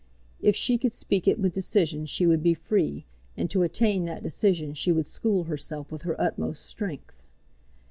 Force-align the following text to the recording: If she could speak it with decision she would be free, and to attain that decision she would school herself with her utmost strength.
If 0.39 0.55
she 0.55 0.79
could 0.79 0.93
speak 0.93 1.27
it 1.27 1.37
with 1.39 1.53
decision 1.53 2.07
she 2.07 2.25
would 2.25 2.41
be 2.41 2.55
free, 2.55 3.03
and 3.37 3.51
to 3.51 3.61
attain 3.61 4.05
that 4.05 4.23
decision 4.23 4.73
she 4.73 4.91
would 4.91 5.05
school 5.05 5.43
herself 5.43 5.91
with 5.91 6.01
her 6.01 6.19
utmost 6.19 6.65
strength. 6.65 7.21